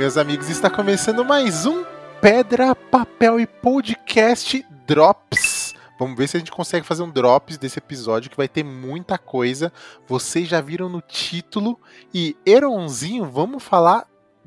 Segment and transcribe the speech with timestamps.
[0.00, 1.84] Meus amigos, está começando mais um
[2.22, 5.74] Pedra, Papel e Podcast Drops.
[5.98, 9.18] Vamos ver se a gente consegue fazer um drops desse episódio que vai ter muita
[9.18, 9.70] coisa.
[10.08, 11.78] Vocês já viram no título.
[12.14, 14.06] E Eronzinho, vamos falar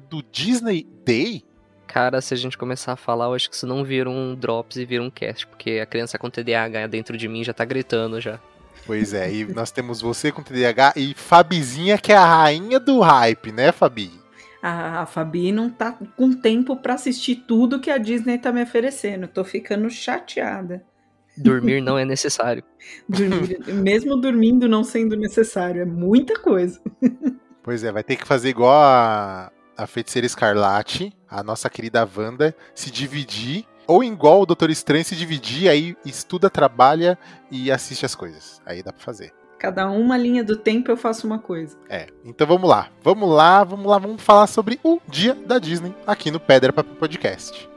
[0.10, 1.46] do Disney Day?
[1.86, 4.78] Cara, se a gente começar a falar, eu acho que isso não vira um drops
[4.78, 8.20] e vira um cast, porque a criança com TDAH dentro de mim já tá gritando
[8.20, 8.40] já.
[8.88, 13.02] Pois é, e nós temos você com TDAH e Fabizinha, que é a rainha do
[13.02, 14.23] hype, né, Fabi?
[14.64, 18.64] A, a Fabi não tá com tempo para assistir tudo que a Disney tá me
[18.64, 19.28] oferecendo.
[19.28, 20.82] Tô ficando chateada.
[21.36, 22.64] Dormir não é necessário.
[23.10, 26.80] Dormir, mesmo dormindo não sendo necessário, é muita coisa.
[27.62, 32.56] Pois é, vai ter que fazer igual a, a Feiticeira Escarlate, a nossa querida Wanda,
[32.74, 37.18] se dividir ou igual o Doutor Estranho se dividir, aí estuda, trabalha
[37.52, 38.62] e assiste as coisas.
[38.66, 39.34] Aí dá pra fazer.
[39.64, 41.78] Cada uma linha do tempo eu faço uma coisa.
[41.88, 42.90] É, então vamos lá.
[43.02, 46.96] Vamos lá, vamos lá, vamos falar sobre o dia da Disney aqui no Pedra Papel
[46.96, 47.70] Podcast.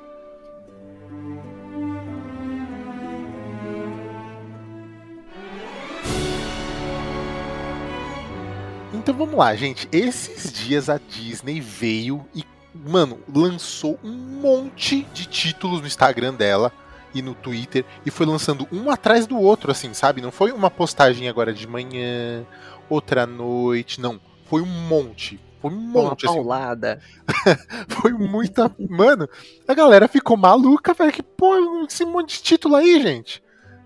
[8.93, 9.89] Então vamos lá, gente.
[9.93, 16.73] Esses dias a Disney veio e mano, lançou um monte de títulos no Instagram dela
[17.19, 20.21] e no Twitter e foi lançando um atrás do outro, assim, sabe?
[20.21, 22.47] Não foi uma postagem agora de manhã,
[22.89, 24.21] outra à noite, não.
[24.45, 25.41] Foi um monte.
[25.61, 27.01] Foi um monte, uma paulada.
[27.27, 27.57] Assim.
[28.01, 28.71] foi muita.
[28.89, 29.29] Mano,
[29.67, 31.13] a galera ficou maluca, velho.
[31.13, 33.43] Que pô, esse monte de título aí, gente.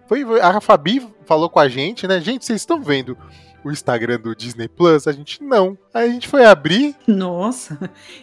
[0.06, 2.20] Foi, a Fabi falou com a gente, né?
[2.20, 3.16] Gente, vocês estão vendo
[3.64, 5.06] o Instagram do Disney Plus?
[5.06, 5.78] A gente não.
[5.94, 6.96] Aí a gente foi abrir.
[7.06, 7.78] Nossa,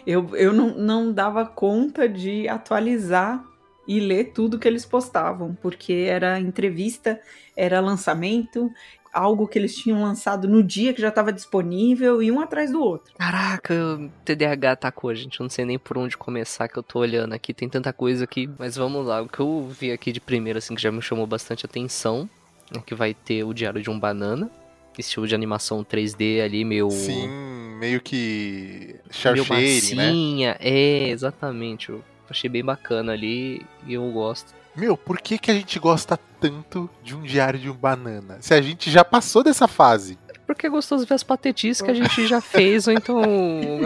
[0.06, 3.42] eu, eu não, não dava conta de atualizar
[3.88, 7.18] e ler tudo que eles postavam, porque era entrevista,
[7.56, 8.70] era lançamento,
[9.10, 12.82] algo que eles tinham lançado no dia que já estava disponível e um atrás do
[12.82, 13.14] outro.
[13.16, 16.82] Caraca, o TDAH atacou a gente, eu não sei nem por onde começar que eu
[16.82, 20.12] tô olhando aqui, tem tanta coisa aqui, mas vamos lá, o que eu vi aqui
[20.12, 22.28] de primeiro assim que já me chamou bastante atenção,
[22.76, 24.50] é que vai ter o Diário de um Banana,
[24.98, 26.90] estilo de animação 3D ali, meio.
[26.90, 27.26] Sim,
[27.78, 28.96] meio que.
[29.24, 29.48] Meio né?
[29.48, 30.50] massinha.
[30.50, 30.56] né?
[30.60, 31.88] É, exatamente.
[31.88, 34.54] Eu achei bem bacana ali e eu gosto.
[34.76, 38.38] Meu, por que, que a gente gosta tanto de um diário de um banana?
[38.40, 40.18] Se a gente já passou dessa fase.
[40.46, 43.20] Porque é gostoso ver as patetices que a gente já fez ou então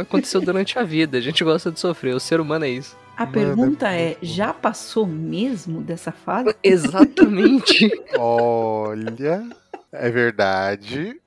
[0.00, 1.18] aconteceu durante a vida.
[1.18, 2.96] A gente gosta de sofrer, o ser humano é isso.
[3.16, 6.54] A Mano, pergunta é, é, já passou mesmo dessa fase?
[6.62, 7.90] Exatamente.
[8.18, 9.48] Olha,
[9.90, 11.20] é verdade.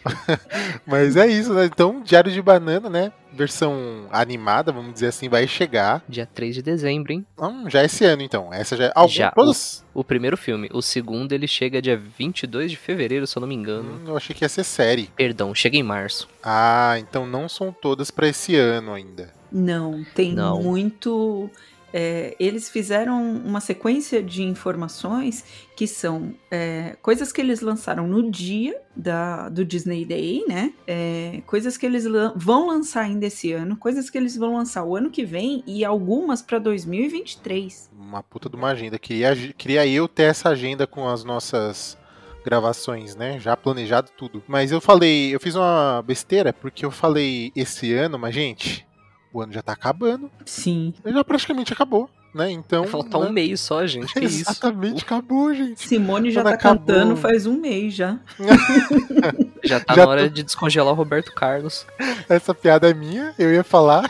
[0.86, 1.66] Mas é isso, né?
[1.66, 3.12] Então, Diário de Banana, né?
[3.32, 6.02] Versão animada, vamos dizer assim, vai chegar.
[6.08, 7.26] Dia 3 de dezembro, hein?
[7.38, 8.52] Hum, já esse ano, então.
[8.52, 8.92] Essa já.
[8.94, 9.84] Ah, já todos...
[9.94, 10.68] o, o, primeiro filme.
[10.72, 14.00] O segundo, ele chega dia 22 de fevereiro, se eu não me engano.
[14.02, 15.10] Hum, eu achei que ia ser série.
[15.16, 16.28] Perdão, chega em março.
[16.42, 19.30] Ah, então não são todas para esse ano ainda.
[19.50, 20.62] Não, tem não.
[20.62, 21.50] muito
[21.92, 25.44] é, eles fizeram uma sequência de informações
[25.76, 30.72] que são é, coisas que eles lançaram no dia da, do Disney Day, né?
[30.86, 34.84] É, coisas que eles lan vão lançar ainda esse ano, coisas que eles vão lançar
[34.84, 37.90] o ano que vem e algumas para 2023.
[37.98, 38.98] Uma puta de uma agenda.
[38.98, 41.98] Queria, queria eu ter essa agenda com as nossas
[42.44, 43.38] gravações, né?
[43.38, 44.42] Já planejado tudo.
[44.46, 48.86] Mas eu falei, eu fiz uma besteira porque eu falei esse ano, mas gente,
[49.32, 50.30] o ano já tá acabando.
[50.44, 50.92] Sim.
[51.04, 52.08] Ele já praticamente acabou.
[52.34, 52.50] Né?
[52.50, 53.26] Então, Falta né?
[53.26, 54.12] um mês só, gente.
[54.14, 55.04] Que Exatamente, isso?
[55.04, 55.86] acabou, gente.
[55.86, 56.86] Simone já Quando tá acabou...
[56.86, 58.18] cantando faz um mês já.
[59.62, 60.34] já tá já na hora tô...
[60.34, 61.86] de descongelar o Roberto Carlos.
[62.28, 64.08] Essa piada é minha, eu ia falar.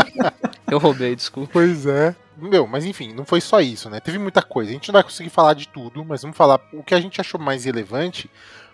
[0.70, 1.50] eu roubei, desculpa.
[1.52, 2.16] Pois é.
[2.38, 4.00] Meu, mas enfim, não foi só isso, né?
[4.00, 4.70] Teve muita coisa.
[4.70, 7.20] A gente não vai conseguir falar de tudo, mas vamos falar o que a gente
[7.20, 8.30] achou mais relevante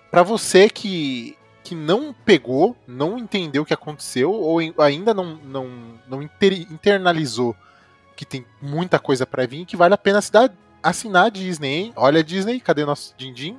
[0.09, 1.37] para você que
[1.69, 5.69] que não pegou, não entendeu o que aconteceu, ou ainda não, não,
[6.09, 7.55] não inter, internalizou
[8.17, 10.51] que tem muita coisa para vir que vale a pena assinar,
[10.83, 11.93] assinar a Disney, hein?
[11.95, 13.59] Olha a Disney, cadê nosso din-din?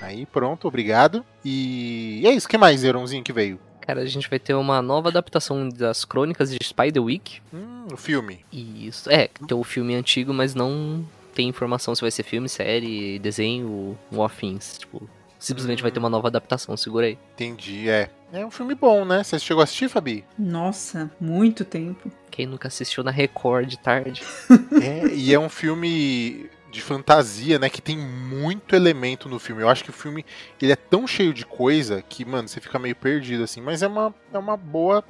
[0.00, 1.22] Aí, pronto, obrigado.
[1.44, 3.60] E, e é isso, que mais, Euronzinho, que veio?
[3.82, 7.42] Cara, a gente vai ter uma nova adaptação das crônicas de Spider-Week.
[7.52, 8.46] Hum, o filme.
[8.50, 13.18] Isso, é, tem o filme antigo, mas não tem informação se vai ser filme, série,
[13.18, 14.78] desenho ou afins.
[14.78, 15.06] Tipo,
[15.38, 17.18] simplesmente vai ter uma nova adaptação, segura aí.
[17.34, 18.10] Entendi, é.
[18.32, 19.22] É um filme bom, né?
[19.22, 20.24] Você chegou a assistir, Fabi?
[20.38, 22.10] Nossa, muito tempo.
[22.30, 24.22] Quem nunca assistiu na Record de tarde?
[24.82, 27.70] é, e é um filme de fantasia, né?
[27.70, 29.62] Que tem muito elemento no filme.
[29.62, 30.24] Eu acho que o filme
[30.60, 33.60] ele é tão cheio de coisa que, mano, você fica meio perdido assim.
[33.60, 35.02] Mas é uma, é uma boa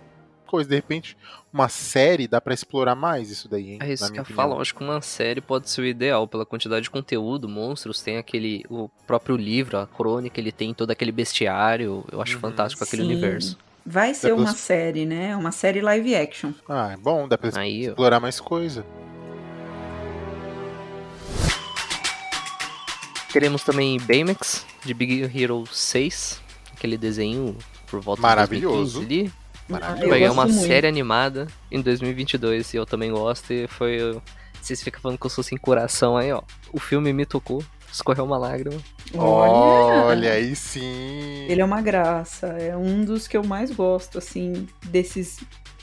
[0.46, 0.68] coisa.
[0.68, 1.16] De repente,
[1.52, 3.78] uma série dá para explorar mais isso daí, hein?
[3.82, 4.60] É isso que eu falo.
[4.60, 7.48] Acho que uma série pode ser o ideal pela quantidade de conteúdo.
[7.48, 8.64] Monstros tem aquele.
[8.70, 12.04] O próprio livro, a crônica, ele tem todo aquele bestiário.
[12.10, 13.08] Eu acho uhum, fantástico aquele sim.
[13.08, 13.58] universo.
[13.84, 15.36] Vai ser uma série, né?
[15.36, 16.52] Uma série live action.
[16.68, 18.84] Ah, é bom, dá pra Aí, explorar mais coisa.
[23.32, 26.40] Teremos também Baymax, de Big Hero 6.
[26.72, 27.56] Aquele desenho
[27.86, 29.00] por volta Maravilhoso.
[29.00, 29.45] de 2015 ali.
[29.68, 30.08] Maravilhoso.
[30.08, 30.66] Vai ganhar uma muito.
[30.66, 33.52] série animada em 2022 e eu também gosto.
[33.52, 34.20] E foi.
[34.60, 36.42] Vocês ficam falando que eu sou sem coração aí, ó.
[36.72, 38.80] O filme me tocou, escorreu uma lágrima.
[39.14, 41.46] Olha, Olha aí sim.
[41.48, 42.46] Ele é uma graça.
[42.46, 45.40] É um dos que eu mais gosto, assim, desses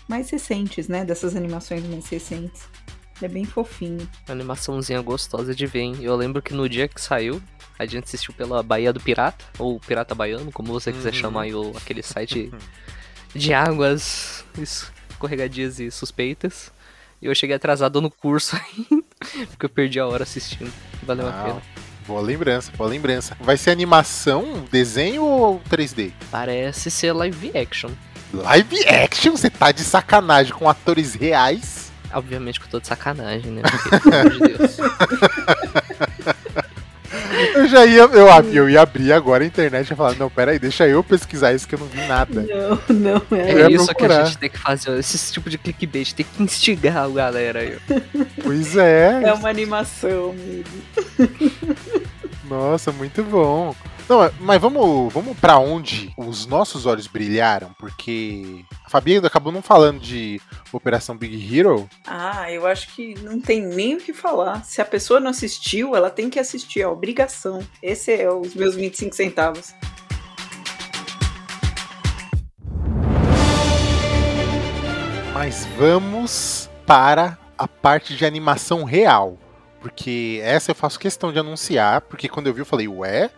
[0.07, 1.05] mais recentes, né?
[1.05, 2.63] Dessas animações mais recentes.
[3.17, 4.07] Ele é bem fofinho.
[4.27, 5.97] Animaçãozinha gostosa de ver, hein?
[6.01, 7.41] Eu lembro que no dia que saiu,
[7.77, 11.19] a gente assistiu pela Bahia do Pirata, ou Pirata Baiano, como você quiser uhum.
[11.19, 12.51] chamar aí, o, aquele site
[13.33, 16.71] de águas escorregadias e suspeitas.
[17.21, 19.03] E eu cheguei atrasado no curso ainda,
[19.49, 20.71] porque eu perdi a hora assistindo.
[21.03, 21.61] Valeu ah, a pena.
[22.05, 23.37] Boa lembrança, boa lembrança.
[23.39, 26.11] Vai ser animação, desenho ou 3D?
[26.29, 27.91] Parece ser live action.
[28.33, 29.37] Live action?
[29.37, 31.91] Você tá de sacanagem com atores reais?
[32.11, 33.61] Obviamente que eu tô de sacanagem, né?
[33.61, 34.77] Porque, pelo amor de Deus.
[37.55, 40.87] Eu já ia, eu, eu ia abrir agora a internet e falar, não, peraí, deixa
[40.87, 42.41] eu pesquisar isso que eu não vi nada.
[42.41, 43.63] Não, não, é.
[43.63, 44.15] É isso procurar.
[44.15, 47.59] que a gente tem que fazer, esse tipo de clickbait, tem que instigar a galera
[47.59, 47.77] aí.
[48.43, 49.21] Pois é.
[49.23, 51.63] É uma animação, amigo.
[52.49, 53.75] Nossa, muito bom.
[54.07, 59.61] Não, mas vamos, vamos para onde os nossos olhos brilharam, porque a Fabiana acabou não
[59.61, 60.41] falando de
[60.73, 61.89] Operação Big Hero.
[62.05, 64.65] Ah, eu acho que não tem nem o que falar.
[64.65, 67.65] Se a pessoa não assistiu, ela tem que assistir, é obrigação.
[67.81, 69.73] Esse é os meus 25 centavos.
[75.33, 79.37] Mas vamos para a parte de animação real.
[79.79, 83.29] Porque essa eu faço questão de anunciar, porque quando eu vi eu falei, ué,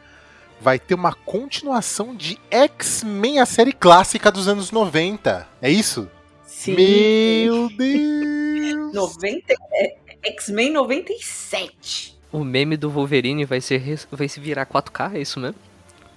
[0.66, 5.48] vai ter uma continuação de X-Men, a série clássica dos anos 90.
[5.62, 6.10] É isso?
[6.44, 6.74] Sim.
[6.74, 8.92] Meu Deus!
[8.92, 12.18] 90, é, X-Men 97.
[12.32, 13.80] O meme do Wolverine vai, ser,
[14.12, 15.56] vai se virar 4K, é isso mesmo?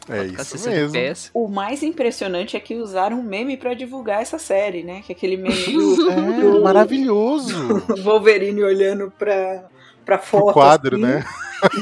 [0.08, 0.96] É isso mesmo.
[0.96, 1.30] FPS.
[1.34, 5.02] O mais impressionante é que usaram um meme para divulgar essa série, né?
[5.04, 7.80] Que é aquele meme do, é, do maravilhoso.
[8.02, 9.68] Wolverine olhando pra,
[10.06, 10.48] pra foto.
[10.48, 11.04] O quadro, assim.
[11.04, 11.26] né?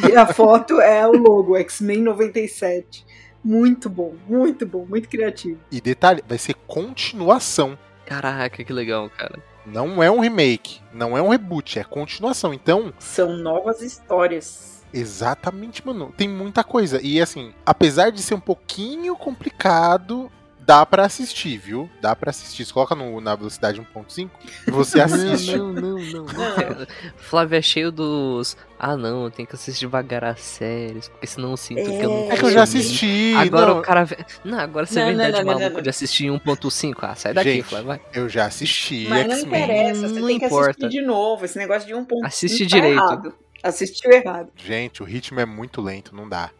[0.09, 3.05] E a foto é o logo, X-Men 97.
[3.43, 5.61] Muito bom, muito bom, muito criativo.
[5.71, 7.79] E detalhe, vai ser continuação.
[8.05, 9.39] Caraca, que legal, cara.
[9.65, 12.55] Não é um remake, não é um reboot, é continuação.
[12.55, 12.93] Então.
[12.99, 14.85] São novas histórias.
[14.93, 16.13] Exatamente, mano.
[16.17, 17.01] Tem muita coisa.
[17.03, 20.31] E assim, apesar de ser um pouquinho complicado,
[20.67, 21.89] dá para assistir, viu?
[22.01, 22.65] Dá para assistir.
[22.65, 24.29] Você coloca no, na velocidade 1.5
[24.67, 25.57] e você assiste.
[25.57, 26.27] Não, não, não, não.
[27.17, 28.57] Flávio é cheio dos.
[28.79, 31.85] Ah, não, eu tenho que assistir devagar as séries, porque senão eu sinto é...
[31.85, 32.33] que eu não.
[32.33, 33.35] É que eu já assisti.
[33.37, 33.79] Agora não.
[33.79, 34.07] o cara.
[34.45, 36.95] Não, agora você é verdade não, maluco de assistir 1.5.
[37.01, 38.01] Ah, sai daqui, Gente, Flávio, vai.
[38.13, 39.07] Eu já assisti.
[39.09, 40.71] Mas não interessa, você não tem que importa.
[40.71, 41.45] assistir de novo.
[41.45, 42.07] Esse negócio de 1.5.
[42.25, 42.97] Assiste tá direito.
[42.97, 43.35] Errado.
[43.63, 44.51] Assistiu errado.
[44.57, 46.51] Gente, o ritmo é muito lento, não dá.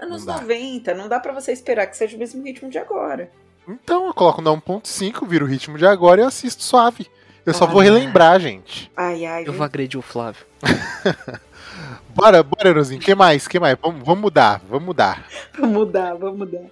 [0.00, 3.30] Anos não 90, não dá para você esperar que seja o mesmo ritmo de agora.
[3.68, 7.06] Então eu coloco no 1.5, viro o ritmo de agora e assisto suave.
[7.44, 8.90] Eu só vou relembrar, gente.
[8.96, 9.44] Ai, ai.
[9.46, 10.44] Eu vou agredir o Flávio.
[12.14, 13.00] bora, bora, Erozinho.
[13.00, 13.46] que mais?
[13.46, 13.76] que mais?
[13.80, 15.24] Vamos, vamos mudar, vamos mudar.
[15.56, 16.64] Vamos mudar, vamos mudar.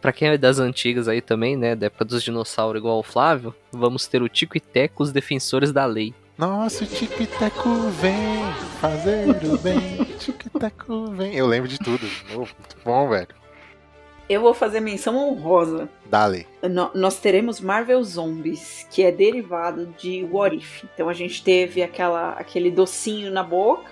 [0.00, 3.54] pra quem é das antigas aí também, né, da época dos dinossauros igual o Flávio,
[3.70, 6.12] vamos ter o Tico e Teco, os defensores da lei.
[6.36, 7.68] Nossa, o Tico e Teco
[8.00, 8.42] vem
[8.80, 10.04] fazer o bem.
[10.18, 11.34] Tico e Teco vem.
[11.34, 12.04] Eu lembro de tudo.
[12.34, 13.41] muito bom, velho.
[14.32, 15.90] Eu vou fazer menção honrosa.
[16.06, 16.46] Dale.
[16.62, 20.84] No, nós teremos Marvel Zombies, que é derivado de What If.
[20.84, 23.90] Então a gente teve aquela, aquele docinho na boca.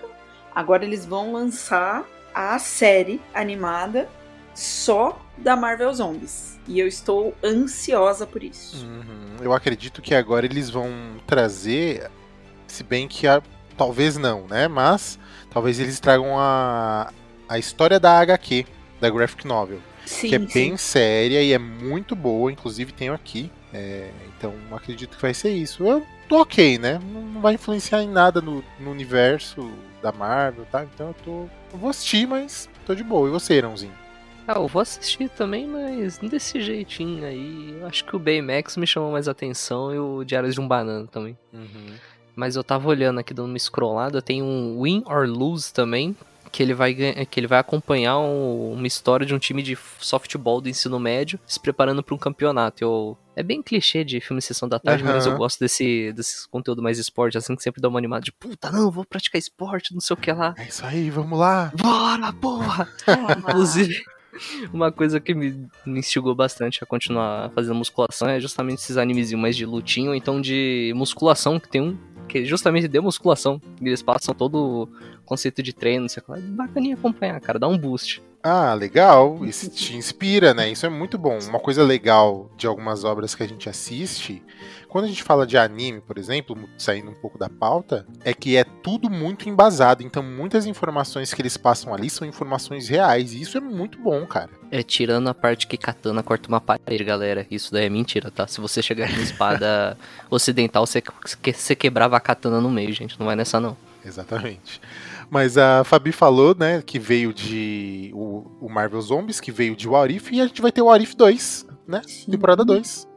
[0.54, 4.08] Agora eles vão lançar a série animada
[4.54, 6.58] só da Marvel Zombies.
[6.66, 8.86] E eu estou ansiosa por isso.
[8.86, 9.36] Uhum.
[9.42, 10.90] Eu acredito que agora eles vão
[11.26, 12.10] trazer,
[12.66, 13.42] se bem que a,
[13.76, 14.68] talvez não, né?
[14.68, 15.18] Mas
[15.50, 17.12] talvez eles tragam a,
[17.46, 18.64] a história da HQ,
[19.02, 19.80] da Graphic Novel.
[20.04, 20.46] Sim, que é sim.
[20.46, 23.50] bem séria e é muito boa, inclusive tenho aqui.
[23.72, 25.86] É, então acredito que vai ser isso.
[25.86, 27.00] Eu tô ok, né?
[27.12, 29.70] Não vai influenciar em nada no, no universo
[30.02, 30.84] da Marvel, tá?
[30.84, 31.30] Então eu tô.
[31.72, 33.28] Eu vou assistir, mas tô de boa.
[33.28, 33.92] E você, Irãozinho?
[34.46, 37.76] Ah, eu vou assistir também, mas desse jeitinho aí.
[37.80, 41.06] Eu acho que o Baymax me chamou mais atenção e o Diário de um Banana
[41.06, 41.38] também.
[41.52, 41.94] Uhum.
[42.34, 46.16] Mas eu tava olhando aqui, dando uma scrollada, tem um Win or Lose também,
[46.50, 50.60] que ele vai, que ele vai acompanhar um, uma história de um time de softball
[50.60, 52.82] do ensino médio se preparando para um campeonato.
[52.82, 55.10] Eu, é bem clichê de filme Sessão da Tarde, uhum.
[55.10, 58.32] mas eu gosto desse, desse conteúdo mais esporte, assim, que sempre dá uma animada de
[58.32, 60.54] puta, não, vou praticar esporte, não sei o que lá.
[60.58, 61.72] É isso aí, vamos lá.
[61.76, 62.88] Bora, porra!
[63.38, 64.02] Inclusive,
[64.72, 69.40] Uma coisa que me, me instigou bastante a continuar fazendo musculação é justamente esses animezinhos
[69.40, 71.98] mais de lutinho, ou então de musculação, que tem um
[72.30, 73.60] que justamente de musculação.
[73.80, 74.88] Eles passam todo o
[75.24, 76.36] conceito de treino, sei lá.
[76.40, 78.22] Bacaninha acompanhar, cara, dá um boost.
[78.42, 79.44] Ah, legal.
[79.44, 80.70] Isso te inspira, né?
[80.70, 81.38] Isso é muito bom.
[81.48, 84.42] Uma coisa legal de algumas obras que a gente assiste,
[84.90, 88.56] quando a gente fala de anime, por exemplo, saindo um pouco da pauta, é que
[88.56, 90.02] é tudo muito embasado.
[90.02, 93.32] Então, muitas informações que eles passam ali são informações reais.
[93.32, 94.50] E isso é muito bom, cara.
[94.70, 97.46] É, tirando a parte que katana corta uma parede, galera.
[97.48, 98.48] Isso daí é mentira, tá?
[98.48, 99.96] Se você chegar com espada
[100.28, 101.00] ocidental, você,
[101.54, 103.18] você quebrava a katana no meio, gente.
[103.18, 103.76] Não vai nessa, não.
[104.04, 104.80] Exatamente.
[105.30, 109.88] Mas a Fabi falou, né, que veio de o, o Marvel Zombies, que veio de
[109.88, 112.02] What If, e a gente vai ter o What If 2, né?
[112.04, 112.32] Sim.
[112.32, 113.09] Temporada 2.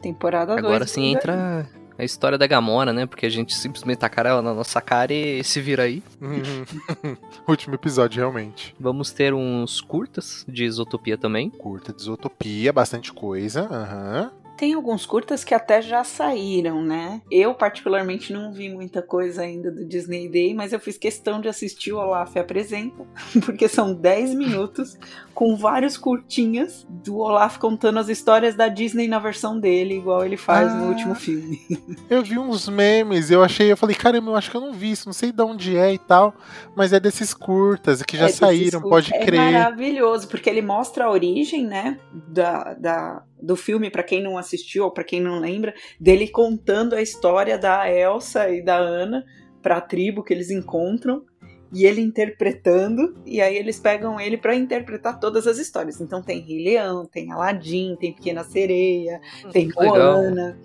[0.00, 0.64] Temporada 2.
[0.64, 3.06] Agora sim entra a história da Gamora, né?
[3.06, 6.02] Porque a gente simplesmente tacar ela na nossa cara e se vira aí.
[7.46, 8.74] Último episódio, realmente.
[8.78, 11.50] Vamos ter uns curtas de Isotopia também.
[11.50, 13.62] Curta de Isotopia, bastante coisa.
[13.62, 14.30] Aham.
[14.32, 14.37] Uhum.
[14.58, 17.22] Tem alguns curtas que até já saíram, né?
[17.30, 21.48] Eu, particularmente, não vi muita coisa ainda do Disney Day, mas eu fiz questão de
[21.48, 23.06] assistir o Olaf Apresenta,
[23.46, 24.98] porque são 10 minutos
[25.32, 30.36] com vários curtinhas do Olaf contando as histórias da Disney na versão dele, igual ele
[30.36, 31.60] faz ah, no último filme.
[32.10, 34.90] Eu vi uns memes, eu achei, eu falei, caramba, eu acho que eu não vi
[34.90, 36.34] isso, não sei de onde é e tal,
[36.74, 39.38] mas é desses curtas que já é saíram, pode é crer.
[39.38, 44.36] É maravilhoso, porque ele mostra a origem, né, da, da do filme, para quem não
[44.36, 49.24] assistiu ou para quem não lembra, dele contando a história da Elsa e da Ana
[49.62, 51.24] para a tribo que eles encontram
[51.72, 56.00] e ele interpretando, e aí eles pegam ele para interpretar todas as histórias.
[56.00, 60.58] Então tem Rei Leão, tem Aladdin, tem Pequena Sereia, hum, tem Moana.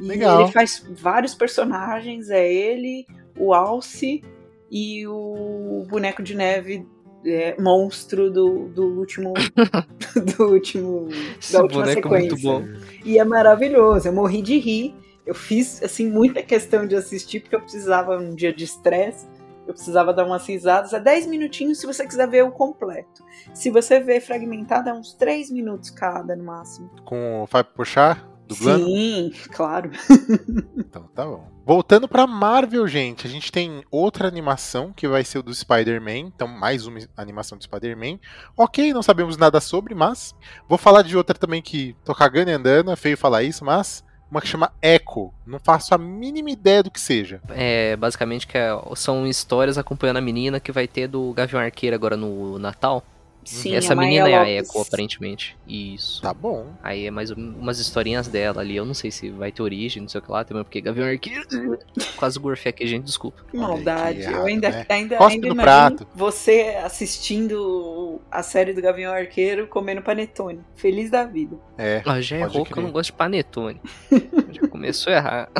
[0.00, 0.42] E Legal.
[0.42, 3.06] ele faz vários personagens, é ele,
[3.38, 4.22] o Alce
[4.70, 6.84] e o boneco de neve
[7.24, 9.34] é, monstro do, do último.
[10.36, 11.08] do último.
[11.40, 12.16] Esse da última sequência.
[12.16, 12.64] É muito bom.
[13.04, 14.08] E é maravilhoso.
[14.08, 14.94] Eu morri de rir.
[15.26, 19.26] Eu fiz assim muita questão de assistir porque eu precisava um dia de estresse.
[19.66, 20.94] Eu precisava dar umas risadas.
[20.94, 23.22] É 10 minutinhos se você quiser ver o completo.
[23.52, 26.90] Se você ver fragmentado, é uns 3 minutos cada no máximo.
[27.04, 28.26] Com o Fábio Pochar?
[28.48, 28.86] Dublando?
[28.86, 29.90] Sim, claro.
[30.76, 31.46] então tá bom.
[31.66, 36.28] Voltando pra Marvel, gente, a gente tem outra animação que vai ser o do Spider-Man.
[36.34, 38.18] Então, mais uma animação do Spider-Man.
[38.56, 40.34] Ok, não sabemos nada sobre, mas.
[40.66, 44.02] Vou falar de outra também que tô cagando e andando, é feio falar isso, mas.
[44.30, 45.32] Uma que chama Echo.
[45.46, 47.40] Não faço a mínima ideia do que seja.
[47.50, 51.96] É, basicamente que é, são histórias acompanhando a menina que vai ter do Gavião Arqueiro
[51.96, 53.04] agora no Natal.
[53.48, 55.56] Sim, Essa menina é a Echo, aparentemente.
[55.66, 56.20] Isso.
[56.20, 56.66] Tá bom.
[56.82, 58.76] Aí é mais umas historinhas dela ali.
[58.76, 61.08] Eu não sei se vai ter origem, não sei o que lá, também porque Gavião
[61.08, 61.46] Arqueiro.
[62.16, 63.42] Quase gorfei aqui, gente, desculpa.
[63.50, 64.20] Que maldade.
[64.20, 64.86] Errado, eu ainda, né?
[64.88, 66.06] ainda, ainda imagino prato.
[66.14, 70.60] você assistindo a série do Gavião Arqueiro comendo panetone.
[70.76, 71.56] Feliz da vida.
[71.78, 72.02] É.
[72.04, 73.80] Ah, já errou que eu não gosto de panetone.
[74.52, 75.50] já começou a errar.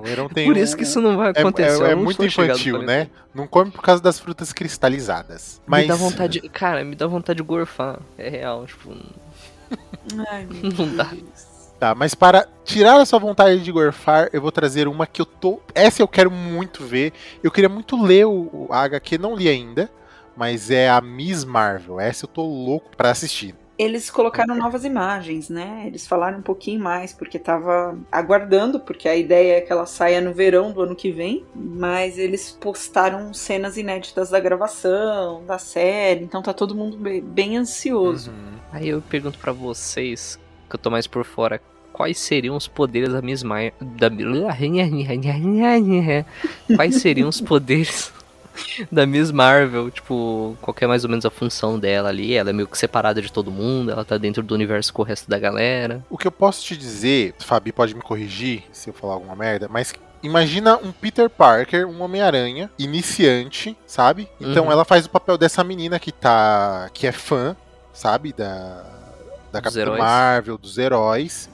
[0.00, 1.82] Por isso que isso não vai acontecer.
[1.82, 3.08] É, é, é muito infantil, né?
[3.34, 5.60] Não come por causa das frutas cristalizadas.
[5.66, 5.82] Mas...
[5.82, 6.40] Me dá vontade.
[6.48, 8.00] Cara, me dá vontade de gorfar.
[8.18, 8.94] É real, tipo.
[10.28, 10.46] Ai,
[10.76, 11.10] não dá.
[11.78, 15.26] Tá, mas para tirar a sua vontade de gorfar, eu vou trazer uma que eu
[15.26, 15.60] tô.
[15.74, 17.12] Essa eu quero muito ver.
[17.42, 19.90] Eu queria muito ler o, o HQ, não li ainda.
[20.36, 22.00] Mas é a Miss Marvel.
[22.00, 25.84] Essa eu tô louco pra assistir eles colocaram novas imagens, né?
[25.86, 30.20] Eles falaram um pouquinho mais, porque tava aguardando, porque a ideia é que ela saia
[30.20, 36.24] no verão do ano que vem, mas eles postaram cenas inéditas da gravação, da série,
[36.24, 38.30] então tá todo mundo bem, ansioso.
[38.30, 38.54] Uhum.
[38.72, 40.38] Aí eu pergunto para vocês,
[40.68, 41.60] que eu tô mais por fora,
[41.92, 43.72] quais seriam os poderes da Miss Mar...
[43.80, 44.08] da...
[46.76, 48.12] quais seriam os poderes
[48.90, 52.34] da Miss Marvel, tipo, qual é mais ou menos a função dela ali.
[52.34, 55.04] Ela é meio que separada de todo mundo, ela tá dentro do universo com o
[55.04, 56.04] resto da galera.
[56.08, 59.68] O que eu posso te dizer, Fabi pode me corrigir se eu falar alguma merda,
[59.70, 64.28] mas imagina um Peter Parker, um Homem-Aranha, iniciante, sabe?
[64.40, 64.72] Então uhum.
[64.72, 66.88] ela faz o papel dessa menina que tá.
[66.92, 67.56] que é fã,
[67.92, 68.32] sabe?
[68.32, 68.92] Da.
[69.52, 71.48] Da Capitã Marvel, dos heróis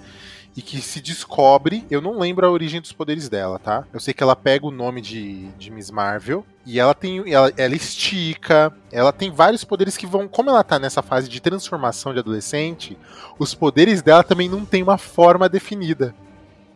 [0.61, 1.87] e que se descobre.
[1.91, 3.85] Eu não lembro a origem dos poderes dela, tá?
[3.95, 7.33] Eu sei que ela pega o nome de, de Miss Marvel e ela tem.
[7.33, 8.71] Ela, ela estica.
[8.93, 10.29] Ela tem vários poderes que vão.
[10.29, 12.99] Como ela tá nessa fase de transformação de adolescente,
[13.39, 16.15] os poderes dela também não tem uma forma definida.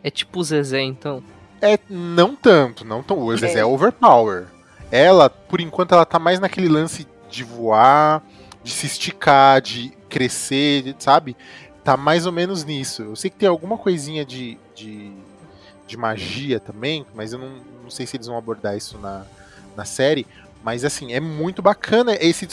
[0.03, 1.23] É tipo o Zezé, então?
[1.61, 3.19] É, não tanto, não tão.
[3.19, 4.47] O Zezé é, é overpower.
[4.91, 8.23] Ela, por enquanto, ela tá mais naquele lance de voar,
[8.63, 11.35] de se esticar, de crescer, sabe?
[11.85, 13.03] Tá mais ou menos nisso.
[13.03, 15.13] Eu sei que tem alguma coisinha de, de,
[15.85, 17.51] de magia também, mas eu não,
[17.83, 19.23] não sei se eles vão abordar isso na,
[19.77, 20.25] na série.
[20.63, 22.47] Mas assim, é muito bacana esse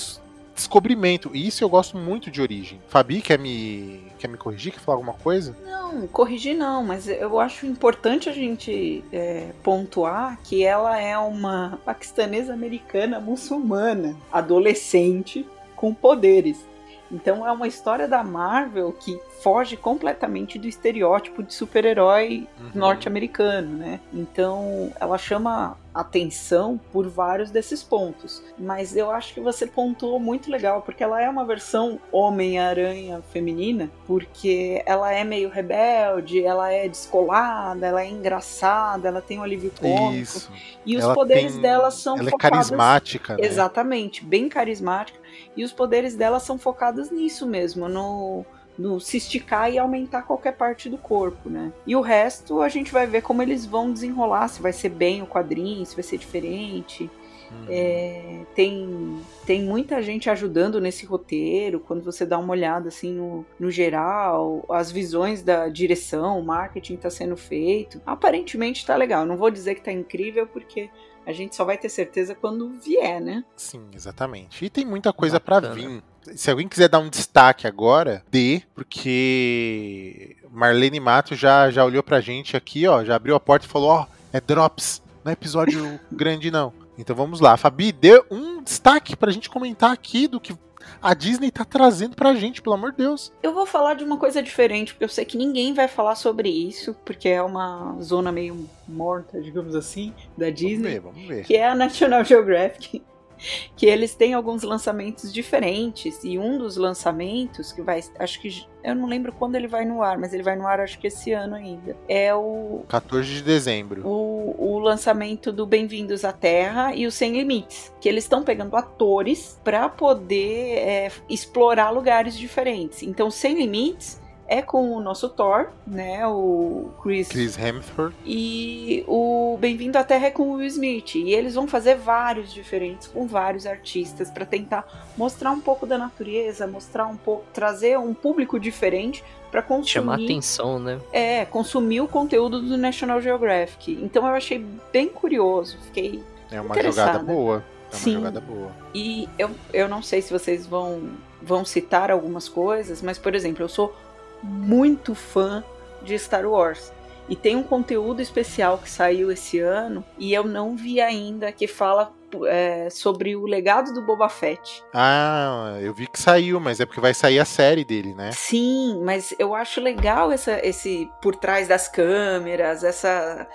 [0.50, 1.30] redescobrimento.
[1.32, 2.78] E isso eu gosto muito de Origem.
[2.88, 4.70] Fabi, quer me, quer me corrigir?
[4.70, 5.56] Quer falar alguma coisa?
[5.64, 11.80] Não, corrigir não, mas eu acho importante a gente é, pontuar que ela é uma
[11.86, 16.70] paquistanesa americana muçulmana, adolescente, com poderes.
[17.12, 22.70] Então é uma história da Marvel que foge completamente do estereótipo de super-herói uhum.
[22.74, 24.00] norte-americano, né?
[24.12, 28.42] Então ela chama atenção por vários desses pontos.
[28.58, 33.90] Mas eu acho que você pontuou muito legal, porque ela é uma versão Homem-Aranha feminina,
[34.06, 39.72] porque ela é meio rebelde, ela é descolada, ela é engraçada, ela tem um alívio
[39.78, 40.14] cômico.
[40.14, 40.50] Isso.
[40.86, 41.62] E os ela poderes tem...
[41.62, 42.56] dela são ela focados...
[42.56, 43.44] é carismática, né?
[43.44, 45.21] Exatamente, bem carismática.
[45.56, 48.44] E os poderes dela são focados nisso mesmo, no,
[48.78, 51.72] no se esticar e aumentar qualquer parte do corpo, né?
[51.86, 55.22] E o resto a gente vai ver como eles vão desenrolar, se vai ser bem
[55.22, 57.10] o quadrinho, se vai ser diferente.
[57.52, 57.66] Uhum.
[57.68, 61.80] É, tem, tem muita gente ajudando nesse roteiro.
[61.80, 66.94] Quando você dá uma olhada assim no, no geral, as visões da direção, o marketing
[66.94, 68.00] está sendo feito.
[68.06, 69.26] Aparentemente está legal.
[69.26, 70.88] Não vou dizer que está incrível, porque
[71.26, 73.44] a gente só vai ter certeza quando vier, né?
[73.56, 74.64] Sim, exatamente.
[74.64, 76.02] E tem muita coisa para vir.
[76.34, 82.20] Se alguém quiser dar um destaque agora, dê, porque Marlene Mato já, já olhou pra
[82.20, 85.98] gente aqui, ó, já abriu a porta e falou, ó, é Drops, não é episódio
[86.12, 86.72] grande não.
[86.96, 90.54] Então vamos lá, Fabi, dê um destaque pra gente comentar aqui do que
[91.00, 93.32] a Disney tá trazendo pra gente, pelo amor de Deus.
[93.42, 96.48] Eu vou falar de uma coisa diferente, porque eu sei que ninguém vai falar sobre
[96.48, 100.98] isso, porque é uma zona meio morta, digamos assim, da Disney.
[100.98, 101.44] Vamos ver, vamos ver.
[101.44, 103.02] Que é a National Geographic.
[103.76, 108.94] que eles têm alguns lançamentos diferentes e um dos lançamentos que vai, acho que eu
[108.94, 111.32] não lembro quando ele vai no ar, mas ele vai no ar acho que esse
[111.32, 111.96] ano ainda.
[112.08, 114.06] É o 14 de dezembro.
[114.06, 118.76] O, o lançamento do Bem-vindos à Terra e o Sem Limites, que eles estão pegando
[118.76, 123.02] atores para poder é, explorar lugares diferentes.
[123.02, 124.21] Então, Sem Limites
[124.52, 126.26] é com o nosso Thor, né?
[126.28, 127.28] O Chris.
[127.28, 128.12] Chris Hemsworth.
[128.22, 131.14] E o Bem-vindo à Terra é com o Will Smith.
[131.14, 134.86] E eles vão fazer vários diferentes com vários artistas para tentar
[135.16, 139.88] mostrar um pouco da natureza, mostrar um pouco, trazer um público diferente para consumir.
[139.88, 141.00] Chamar atenção, né?
[141.10, 143.98] É, consumir o conteúdo do National Geographic.
[144.02, 144.62] Então eu achei
[144.92, 146.22] bem curioso, fiquei.
[146.50, 147.64] É uma jogada boa.
[147.90, 148.12] É uma Sim.
[148.16, 148.70] jogada boa.
[148.94, 151.08] E eu, eu não sei se vocês vão,
[151.40, 153.94] vão citar algumas coisas, mas, por exemplo, eu sou
[154.42, 155.62] muito fã
[156.02, 156.92] de Star Wars.
[157.28, 161.66] E tem um conteúdo especial que saiu esse ano e eu não vi ainda que
[161.66, 162.12] fala
[162.46, 164.82] é, sobre o legado do Boba Fett.
[164.94, 168.30] Ah, eu vi que saiu, mas é porque vai sair a série dele, né?
[168.32, 173.46] Sim, mas eu acho legal essa, esse por trás das câmeras, essa,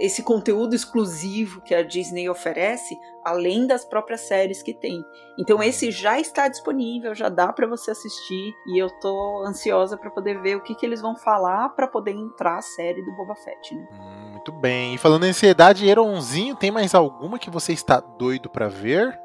[0.00, 5.02] esse conteúdo exclusivo que a Disney oferece, além das próprias séries que tem.
[5.38, 10.10] Então esse já está disponível, já dá para você assistir e eu tô ansiosa para
[10.10, 13.34] poder ver o que, que eles vão falar para poder entrar a série do Boba
[13.34, 13.86] Fett, né?
[13.92, 14.94] Hum, muito bem.
[14.94, 19.18] E falando em ansiedade, Eronzinho, tem mais alguma que você está doido para ver?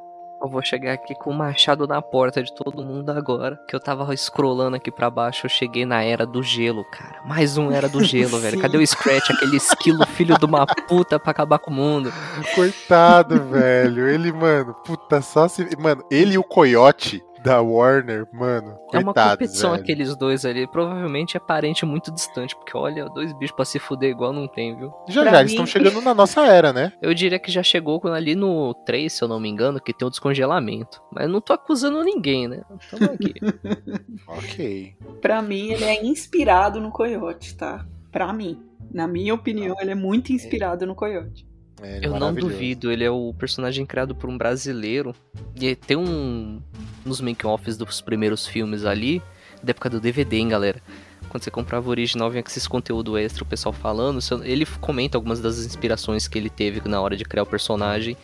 [0.44, 3.60] Eu vou chegar aqui com o machado na porta de todo mundo agora.
[3.68, 7.22] Que eu tava scrollando aqui para baixo, eu cheguei na Era do Gelo, cara.
[7.26, 8.60] Mais um Era do Gelo, velho.
[8.60, 12.12] Cadê o Scratch, aquele esquilo filho de uma puta pra acabar com o mundo?
[12.56, 14.08] Coitado, velho.
[14.08, 15.78] Ele, mano, puta, só se.
[15.78, 18.78] Mano, ele e o Coyote da Warner, mano.
[18.94, 19.82] É uma coitados, competição velho.
[19.84, 20.68] aqueles dois ali.
[20.68, 24.76] Provavelmente é parente muito distante, porque olha, dois bichos pra se fuder igual não tem,
[24.78, 24.92] viu?
[25.10, 26.94] Já Pra já, eles mim- estão chegando na nossa era, né?
[27.02, 29.94] Eu diria que já chegou quando ali no 3, se eu não me engano, que
[29.94, 31.02] tem o descongelamento.
[31.12, 32.62] Mas não tô acusando ninguém, né?
[32.90, 33.34] Tamo aqui.
[34.28, 34.96] Ok.
[35.22, 37.86] Pra mim ele é inspirado no Coyote, tá?
[38.12, 38.62] Pra mim.
[38.94, 41.48] Na minha opinião, ele é muito inspirado no Coyote.
[41.82, 45.16] É, é Eu não duvido, ele é o personagem criado por um brasileiro.
[45.56, 46.62] E tem um.
[47.06, 49.22] Nos make-offs dos primeiros filmes ali,
[49.64, 50.82] da época do DVD, hein, galera.
[51.30, 54.20] Quando você comprava o original, vinha com esses conteúdo extra, o pessoal falando.
[54.44, 58.18] Ele comenta algumas das inspirações que ele teve na hora de criar o personagem.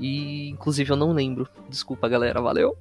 [0.00, 1.46] E, inclusive, eu não lembro.
[1.68, 2.76] Desculpa, galera, valeu.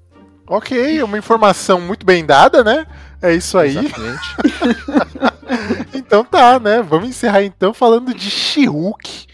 [0.47, 2.87] Ok, uma informação muito bem dada, né?
[3.21, 3.77] É isso aí.
[3.77, 4.21] Exatamente.
[5.93, 6.81] Então tá, né?
[6.81, 9.27] Vamos encerrar então falando de She-Hulk.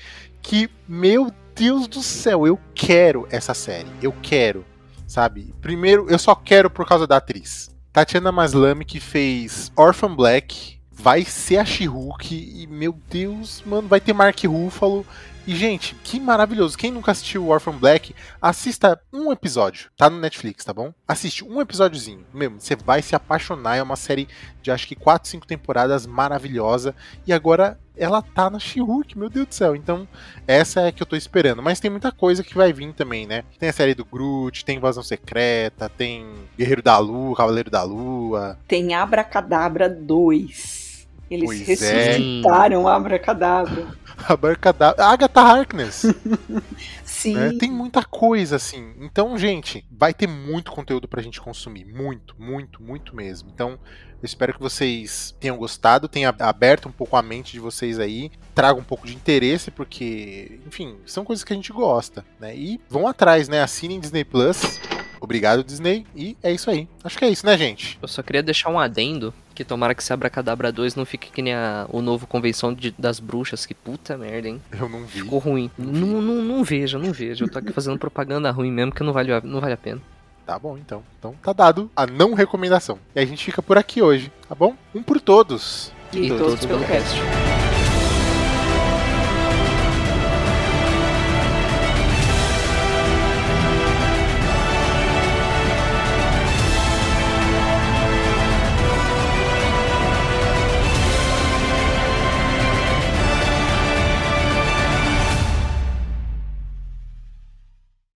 [0.48, 3.90] Que, meu Deus do céu, eu quero essa série.
[4.02, 4.66] Eu quero,
[5.06, 5.54] sabe?
[5.60, 7.70] Primeiro, eu só quero por causa da atriz.
[7.92, 12.34] Tatiana Maslany, que fez Orphan Black, vai ser a She-Hulk.
[12.34, 15.06] E, meu Deus, mano, vai ter Mark Ruffalo.
[15.46, 16.78] E, gente, que maravilhoso.
[16.78, 19.92] Quem nunca assistiu Orphan Black, assista um episódio.
[19.98, 20.94] Tá no Netflix, tá bom?
[21.06, 22.26] Assiste um episódiozinho.
[22.34, 23.76] Mesmo, você vai se apaixonar.
[23.76, 24.30] É uma série
[24.62, 26.96] de acho que 4, 5 temporadas maravilhosa.
[27.26, 29.76] E agora ela tá na She-Hulk, meu Deus do céu.
[29.76, 30.08] Então,
[30.48, 31.62] essa é a que eu tô esperando.
[31.62, 33.44] Mas tem muita coisa que vai vir também, né?
[33.60, 36.26] Tem a série do Groot, tem Invasão Secreta, tem
[36.58, 38.58] Guerreiro da Lua, Cavaleiro da Lua.
[38.68, 40.88] Tem Abracadabra 2.
[41.30, 42.94] Eles pois ressuscitaram é.
[42.94, 43.88] Abracadabra.
[44.28, 45.06] Abracadabra.
[45.06, 46.06] Agatha Harkness.
[47.18, 47.34] Sim.
[47.34, 47.54] Né?
[47.60, 48.94] Tem muita coisa, assim.
[49.00, 51.84] Então, gente, vai ter muito conteúdo pra gente consumir.
[51.84, 53.50] Muito, muito, muito mesmo.
[53.52, 57.98] Então, eu espero que vocês tenham gostado, tenha aberto um pouco a mente de vocês
[57.98, 62.56] aí, traga um pouco de interesse, porque, enfim, são coisas que a gente gosta, né?
[62.56, 63.64] E vão atrás, né?
[63.64, 64.80] Assinem Disney Plus.
[65.20, 66.06] Obrigado, Disney.
[66.16, 66.88] E é isso aí.
[67.04, 67.98] Acho que é isso, né, gente?
[68.02, 71.32] Eu só queria deixar um adendo que tomara que se abra Cadabra 2 não fique
[71.32, 74.62] que nem a, o novo Convenção de, das Bruxas, que puta merda, hein?
[74.72, 75.22] Eu não vi.
[75.22, 75.72] Ficou ruim.
[75.78, 77.46] Não, não, não, não vejo, não vejo.
[77.46, 80.02] Eu tô aqui fazendo propaganda ruim mesmo, que não vale, não vale a pena.
[80.46, 81.04] Tá bom, então.
[81.18, 83.00] Então tá dado a não recomendação.
[83.16, 84.76] E a gente fica por aqui hoje, tá bom?
[84.94, 85.92] Um por todos.
[86.14, 87.47] E, e todos, todos pelo cast.